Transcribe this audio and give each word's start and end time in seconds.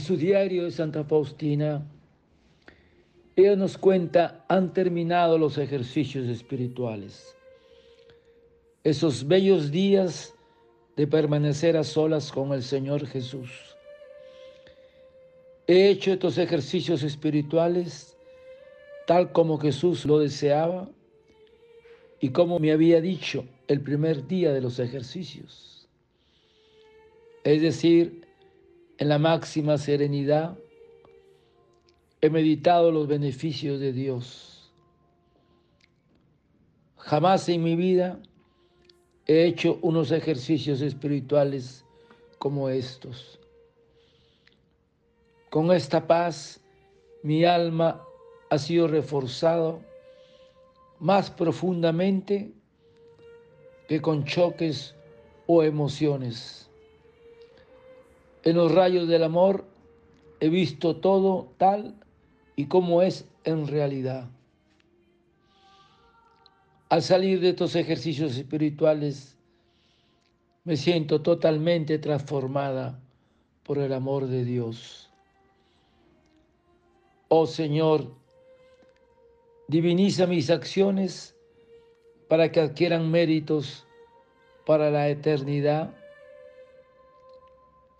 su 0.00 0.16
diario 0.16 0.64
de 0.64 0.70
Santa 0.70 1.04
Faustina, 1.04 1.82
ella 3.36 3.56
nos 3.56 3.78
cuenta, 3.78 4.44
han 4.48 4.72
terminado 4.72 5.38
los 5.38 5.56
ejercicios 5.58 6.28
espirituales. 6.28 7.34
Esos 8.82 9.26
bellos 9.26 9.70
días 9.70 10.34
de 10.96 11.06
permanecer 11.06 11.76
a 11.76 11.84
solas 11.84 12.32
con 12.32 12.52
el 12.52 12.62
Señor 12.62 13.06
Jesús. 13.06 13.50
He 15.66 15.88
hecho 15.88 16.12
estos 16.12 16.36
ejercicios 16.36 17.02
espirituales 17.02 18.16
tal 19.06 19.32
como 19.32 19.58
Jesús 19.58 20.04
lo 20.04 20.18
deseaba 20.18 20.88
y 22.20 22.30
como 22.30 22.58
me 22.58 22.72
había 22.72 23.00
dicho 23.00 23.44
el 23.66 23.80
primer 23.80 24.26
día 24.26 24.52
de 24.52 24.60
los 24.60 24.78
ejercicios. 24.78 25.88
Es 27.44 27.62
decir, 27.62 28.26
en 29.00 29.08
la 29.08 29.18
máxima 29.18 29.78
serenidad, 29.78 30.58
he 32.20 32.28
meditado 32.28 32.92
los 32.92 33.08
beneficios 33.08 33.80
de 33.80 33.94
Dios. 33.94 34.74
Jamás 36.98 37.48
en 37.48 37.64
mi 37.64 37.76
vida 37.76 38.20
he 39.26 39.46
hecho 39.46 39.78
unos 39.80 40.12
ejercicios 40.12 40.82
espirituales 40.82 41.86
como 42.38 42.68
estos. 42.68 43.40
Con 45.48 45.72
esta 45.72 46.06
paz, 46.06 46.60
mi 47.22 47.46
alma 47.46 48.04
ha 48.50 48.58
sido 48.58 48.86
reforzado 48.86 49.80
más 50.98 51.30
profundamente 51.30 52.52
que 53.88 54.02
con 54.02 54.26
choques 54.26 54.94
o 55.46 55.62
emociones. 55.62 56.69
En 58.42 58.56
los 58.56 58.72
rayos 58.72 59.06
del 59.08 59.24
amor 59.24 59.66
he 60.40 60.48
visto 60.48 60.96
todo 60.96 61.52
tal 61.58 61.94
y 62.56 62.66
como 62.66 63.02
es 63.02 63.28
en 63.44 63.66
realidad. 63.66 64.28
Al 66.88 67.02
salir 67.02 67.40
de 67.40 67.50
estos 67.50 67.76
ejercicios 67.76 68.36
espirituales, 68.36 69.36
me 70.64 70.76
siento 70.76 71.22
totalmente 71.22 71.98
transformada 71.98 72.98
por 73.62 73.78
el 73.78 73.92
amor 73.92 74.26
de 74.26 74.44
Dios. 74.44 75.10
Oh 77.28 77.46
Señor, 77.46 78.12
diviniza 79.68 80.26
mis 80.26 80.50
acciones 80.50 81.36
para 82.28 82.50
que 82.50 82.60
adquieran 82.60 83.10
méritos 83.10 83.86
para 84.66 84.90
la 84.90 85.08
eternidad 85.08 85.94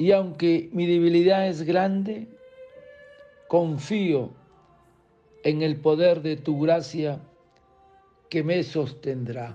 y 0.00 0.12
aunque 0.12 0.70
mi 0.72 0.86
debilidad 0.86 1.46
es 1.46 1.60
grande, 1.62 2.26
confío 3.48 4.30
en 5.44 5.60
el 5.60 5.76
poder 5.76 6.22
de 6.22 6.38
tu 6.38 6.58
gracia 6.58 7.20
que 8.30 8.42
me 8.42 8.62
sostendrá. 8.62 9.54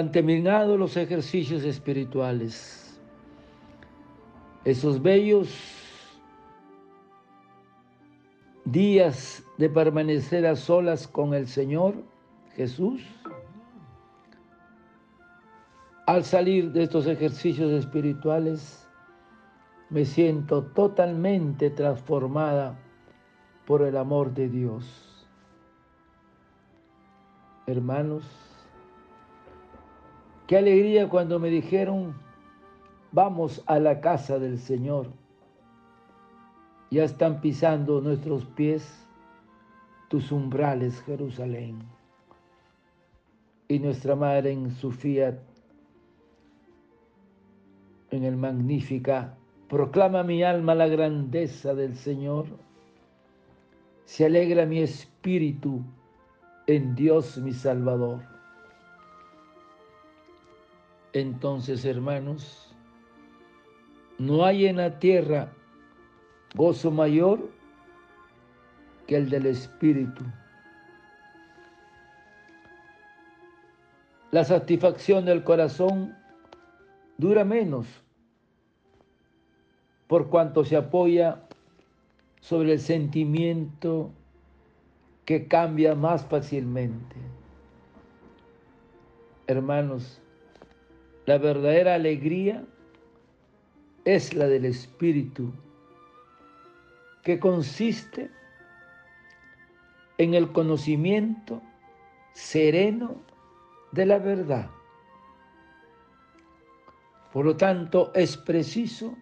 Han 0.00 0.10
terminado 0.10 0.78
los 0.78 0.96
ejercicios 0.96 1.62
espirituales. 1.62 2.98
Esos 4.64 5.00
bellos 5.00 5.54
días 8.64 9.44
de 9.58 9.68
permanecer 9.68 10.46
a 10.46 10.56
solas 10.56 11.06
con 11.06 11.34
el 11.34 11.46
Señor 11.46 12.02
Jesús. 12.56 13.02
Al 16.06 16.24
salir 16.24 16.72
de 16.72 16.84
estos 16.84 17.06
ejercicios 17.06 17.70
espirituales, 17.70 18.88
me 19.90 20.04
siento 20.04 20.64
totalmente 20.64 21.70
transformada 21.70 22.78
por 23.66 23.82
el 23.82 23.96
amor 23.96 24.32
de 24.32 24.48
Dios. 24.48 25.26
Hermanos, 27.66 28.49
Qué 30.50 30.58
alegría 30.58 31.08
cuando 31.08 31.38
me 31.38 31.48
dijeron, 31.48 32.12
vamos 33.12 33.62
a 33.66 33.78
la 33.78 34.00
casa 34.00 34.40
del 34.40 34.58
Señor. 34.58 35.06
Ya 36.90 37.04
están 37.04 37.40
pisando 37.40 38.00
nuestros 38.00 38.46
pies 38.46 39.06
tus 40.08 40.32
umbrales, 40.32 41.00
Jerusalén. 41.02 41.78
Y 43.68 43.78
nuestra 43.78 44.16
Madre 44.16 44.50
en 44.50 44.72
su 44.72 44.90
fiat, 44.90 45.38
en 48.10 48.24
el 48.24 48.36
Magnífica, 48.36 49.36
proclama 49.68 50.24
mi 50.24 50.42
alma 50.42 50.74
la 50.74 50.88
grandeza 50.88 51.74
del 51.74 51.94
Señor. 51.94 52.46
Se 54.04 54.26
alegra 54.26 54.66
mi 54.66 54.80
espíritu 54.80 55.80
en 56.66 56.96
Dios 56.96 57.38
mi 57.38 57.52
Salvador 57.52 58.29
entonces, 61.12 61.84
hermanos, 61.84 62.74
no 64.18 64.44
hay 64.44 64.66
en 64.66 64.76
la 64.76 64.98
tierra 64.98 65.52
gozo 66.54 66.90
mayor 66.90 67.50
que 69.06 69.16
el 69.16 69.30
del 69.30 69.46
Espíritu. 69.46 70.24
La 74.30 74.44
satisfacción 74.44 75.24
del 75.24 75.42
corazón 75.42 76.16
dura 77.18 77.44
menos 77.44 77.86
por 80.06 80.28
cuanto 80.28 80.64
se 80.64 80.76
apoya 80.76 81.42
sobre 82.40 82.72
el 82.72 82.80
sentimiento 82.80 84.12
que 85.24 85.46
cambia 85.46 85.94
más 85.94 86.24
fácilmente. 86.26 87.16
Hermanos, 89.46 90.20
la 91.30 91.38
verdadera 91.38 91.94
alegría 91.94 92.66
es 94.04 94.34
la 94.34 94.48
del 94.48 94.64
Espíritu, 94.64 95.52
que 97.22 97.38
consiste 97.38 98.32
en 100.18 100.34
el 100.34 100.50
conocimiento 100.50 101.62
sereno 102.32 103.14
de 103.92 104.06
la 104.06 104.18
verdad. 104.18 104.70
Por 107.32 107.44
lo 107.44 107.56
tanto, 107.56 108.10
es 108.12 108.36
preciso 108.36 109.16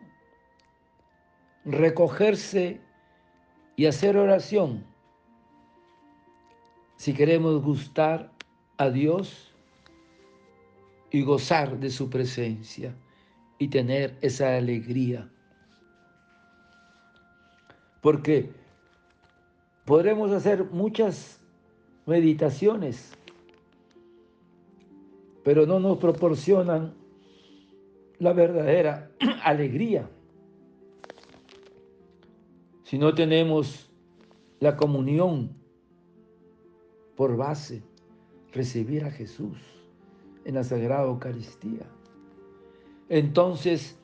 recogerse 1.66 2.80
y 3.76 3.84
hacer 3.84 4.16
oración 4.16 4.82
si 6.96 7.12
queremos 7.12 7.62
gustar 7.62 8.32
a 8.78 8.88
Dios 8.88 9.54
y 11.10 11.22
gozar 11.22 11.78
de 11.78 11.90
su 11.90 12.10
presencia 12.10 12.94
y 13.58 13.68
tener 13.68 14.16
esa 14.20 14.56
alegría. 14.56 15.30
Porque 18.00 18.50
podremos 19.84 20.32
hacer 20.32 20.64
muchas 20.64 21.40
meditaciones, 22.06 23.12
pero 25.42 25.66
no 25.66 25.80
nos 25.80 25.98
proporcionan 25.98 26.94
la 28.18 28.32
verdadera 28.32 29.10
alegría. 29.44 30.08
Si 32.84 32.98
no 32.98 33.14
tenemos 33.14 33.90
la 34.60 34.76
comunión 34.76 35.56
por 37.16 37.36
base, 37.36 37.82
recibir 38.52 39.04
a 39.04 39.10
Jesús 39.10 39.77
en 40.48 40.54
la 40.54 40.64
Sagrada 40.64 41.04
Eucaristía. 41.04 41.86
Entonces, 43.10 43.98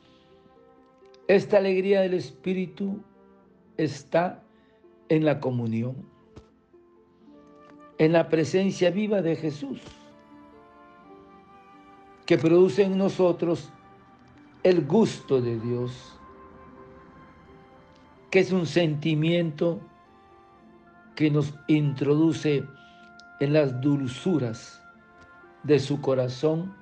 esta 1.27 1.57
alegría 1.57 2.01
del 2.01 2.13
Espíritu 2.13 3.01
está 3.77 4.43
en 5.09 5.25
la 5.25 5.39
comunión, 5.39 5.95
en 7.97 8.13
la 8.13 8.29
presencia 8.29 8.91
viva 8.91 9.23
de 9.23 9.35
Jesús, 9.35 9.81
que 12.27 12.37
produce 12.37 12.83
en 12.83 12.95
nosotros 12.95 13.71
el 14.61 14.85
gusto 14.85 15.41
de 15.41 15.59
Dios, 15.59 16.19
que 18.29 18.41
es 18.41 18.51
un 18.51 18.67
sentimiento 18.67 19.81
que 21.15 21.31
nos 21.31 21.55
introduce 21.67 22.63
en 23.39 23.53
las 23.53 23.81
dulzuras 23.81 24.84
de 25.65 25.79
su 25.79 25.99
corazón 25.99 26.73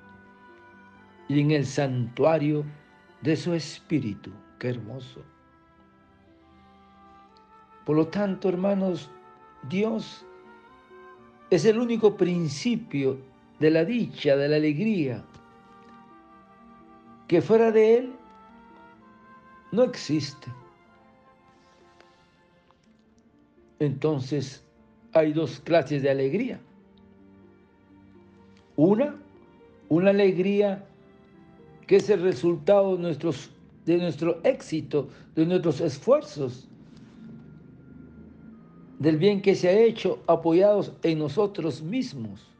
y 1.28 1.40
en 1.40 1.50
el 1.50 1.66
santuario 1.66 2.64
de 3.22 3.34
su 3.34 3.54
espíritu. 3.54 4.30
Qué 4.58 4.68
hermoso. 4.68 5.22
Por 7.84 7.96
lo 7.96 8.06
tanto, 8.08 8.48
hermanos, 8.48 9.10
Dios 9.68 10.24
es 11.50 11.64
el 11.64 11.78
único 11.78 12.16
principio 12.16 13.18
de 13.58 13.70
la 13.70 13.84
dicha, 13.84 14.36
de 14.36 14.48
la 14.48 14.56
alegría, 14.56 15.24
que 17.28 17.40
fuera 17.40 17.70
de 17.70 17.98
Él 17.98 18.14
no 19.72 19.82
existe. 19.82 20.52
Entonces 23.78 24.64
hay 25.12 25.32
dos 25.32 25.60
clases 25.60 26.02
de 26.02 26.10
alegría. 26.10 26.60
Una, 28.76 29.16
una 29.88 30.10
alegría 30.10 30.84
que 31.86 31.96
es 31.96 32.10
el 32.10 32.22
resultado 32.22 32.96
de, 32.96 33.02
nuestros, 33.02 33.50
de 33.84 33.98
nuestro 33.98 34.40
éxito, 34.42 35.08
de 35.34 35.46
nuestros 35.46 35.80
esfuerzos, 35.80 36.68
del 38.98 39.18
bien 39.18 39.42
que 39.42 39.54
se 39.54 39.68
ha 39.68 39.72
hecho 39.72 40.22
apoyados 40.26 40.92
en 41.02 41.18
nosotros 41.18 41.82
mismos. 41.82 42.50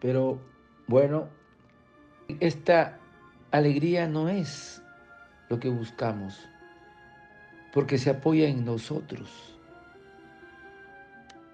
Pero 0.00 0.38
bueno, 0.86 1.28
esta 2.40 2.98
alegría 3.50 4.06
no 4.06 4.28
es 4.28 4.82
lo 5.48 5.58
que 5.58 5.68
buscamos, 5.68 6.48
porque 7.72 7.98
se 7.98 8.10
apoya 8.10 8.46
en 8.46 8.64
nosotros. 8.64 9.58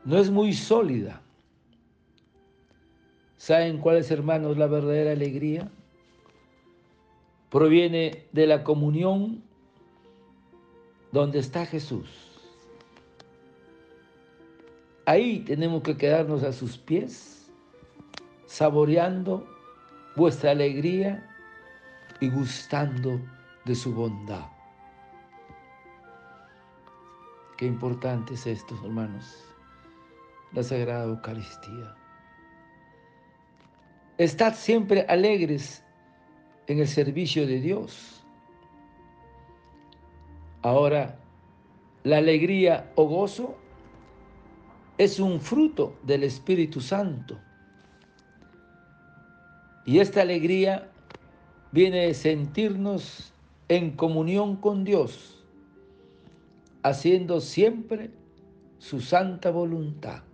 No 0.04 0.18
es 0.18 0.30
muy 0.30 0.52
sólida. 0.52 1.20
¿Saben 3.40 3.78
cuál 3.78 3.96
es, 3.96 4.10
hermanos, 4.10 4.58
la 4.58 4.66
verdadera 4.66 5.12
alegría? 5.12 5.70
Proviene 7.48 8.26
de 8.32 8.46
la 8.46 8.62
comunión 8.62 9.42
donde 11.10 11.38
está 11.38 11.64
Jesús. 11.64 12.06
Ahí 15.06 15.38
tenemos 15.38 15.82
que 15.82 15.96
quedarnos 15.96 16.42
a 16.42 16.52
sus 16.52 16.76
pies, 16.76 17.50
saboreando 18.44 19.48
vuestra 20.16 20.50
alegría 20.50 21.26
y 22.20 22.28
gustando 22.28 23.18
de 23.64 23.74
su 23.74 23.94
bondad. 23.94 24.48
Qué 27.56 27.64
importante 27.64 28.34
es 28.34 28.46
esto, 28.46 28.78
hermanos, 28.84 29.42
la 30.52 30.62
Sagrada 30.62 31.04
Eucaristía. 31.04 31.96
Estad 34.20 34.54
siempre 34.54 35.06
alegres 35.08 35.82
en 36.66 36.78
el 36.78 36.86
servicio 36.86 37.46
de 37.46 37.58
Dios. 37.58 38.22
Ahora, 40.60 41.18
la 42.04 42.18
alegría 42.18 42.92
o 42.96 43.06
gozo 43.06 43.56
es 44.98 45.20
un 45.20 45.40
fruto 45.40 45.98
del 46.02 46.24
Espíritu 46.24 46.82
Santo. 46.82 47.40
Y 49.86 50.00
esta 50.00 50.20
alegría 50.20 50.90
viene 51.72 52.08
de 52.08 52.12
sentirnos 52.12 53.32
en 53.68 53.92
comunión 53.92 54.56
con 54.56 54.84
Dios, 54.84 55.42
haciendo 56.82 57.40
siempre 57.40 58.10
su 58.76 59.00
santa 59.00 59.50
voluntad. 59.50 60.24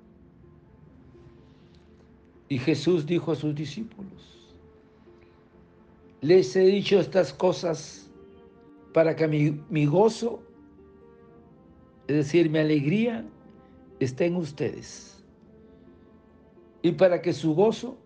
Y 2.49 2.59
Jesús 2.59 3.07
dijo 3.07 3.33
a 3.33 3.37
sus 3.37 3.55
discípulos, 3.55 4.37
les 6.21 6.55
he 6.57 6.61
dicho 6.61 6.99
estas 6.99 7.33
cosas 7.33 8.11
para 8.93 9.15
que 9.15 9.29
mi, 9.69 9.87
gozo, 9.87 10.43
es 12.07 12.17
decir, 12.17 12.49
mi 12.49 12.59
alegría, 12.59 13.25
esté 14.01 14.27
en 14.27 14.37
ustedes. 14.37 15.23
Y 16.83 16.93
para 16.93 17.21
que 17.21 17.33
su 17.33 17.55
gozo 17.55 17.99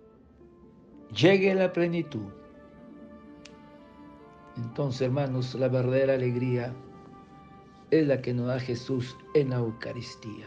llegue 1.14 1.52
a 1.52 1.54
la 1.54 1.72
plenitud. 1.72 2.32
Entonces, 4.56 5.02
hermanos, 5.02 5.54
la 5.54 5.68
verdadera 5.68 6.14
alegría 6.14 6.74
es 7.90 8.06
la 8.06 8.20
que 8.20 8.34
nos 8.34 8.46
da 8.48 8.58
Jesús 8.58 9.16
en 9.34 9.50
la 9.50 9.56
Eucaristía. 9.56 10.46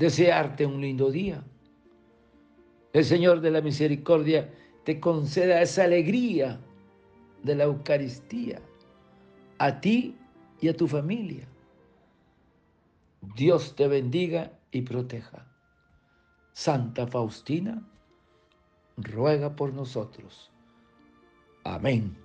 desearte 0.00 0.64
un 0.64 0.80
lindo 0.80 1.10
día. 1.10 1.44
El 2.94 3.04
Señor 3.04 3.42
de 3.42 3.50
la 3.50 3.60
Misericordia 3.60 4.50
te 4.82 4.98
conceda 4.98 5.60
esa 5.60 5.84
alegría 5.84 6.58
de 7.42 7.54
la 7.54 7.64
Eucaristía 7.64 8.62
a 9.58 9.78
ti 9.78 10.16
y 10.58 10.68
a 10.68 10.76
tu 10.76 10.88
familia. 10.88 11.46
Dios 13.36 13.76
te 13.76 13.86
bendiga 13.88 14.50
y 14.72 14.80
proteja. 14.82 15.46
Santa 16.52 17.06
Faustina, 17.06 17.86
ruega 18.96 19.54
por 19.54 19.74
nosotros. 19.74 20.50
Amén. 21.64 22.16